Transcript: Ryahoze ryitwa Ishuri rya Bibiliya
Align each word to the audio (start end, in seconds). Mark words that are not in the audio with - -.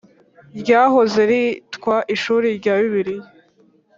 Ryahoze 0.59 1.19
ryitwa 1.31 1.95
Ishuri 2.15 2.47
rya 2.59 2.73
Bibiliya 2.81 3.27